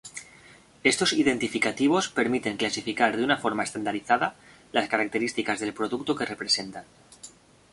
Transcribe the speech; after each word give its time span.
Estos 0.91 1.13
identificativos 1.23 2.09
permiten 2.09 2.57
clasificar 2.57 3.11
de 3.15 3.23
una 3.23 3.37
forma 3.37 3.61
estandarizada 3.63 4.33
las 4.71 4.89
características 4.89 5.59
del 5.59 5.75
producto 5.75 6.15
que 6.15 6.25
representan. 6.33 6.85